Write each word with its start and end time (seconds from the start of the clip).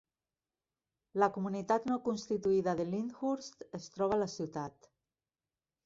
La 1.23 1.27
comunitat 1.35 1.85
no 1.91 1.99
constituïda 2.09 2.75
de 2.83 2.89
Lyndhurst 2.91 3.65
es 3.83 3.89
troba 3.97 4.19
a 4.19 4.23
la 4.27 4.33
ciutat. 4.39 4.93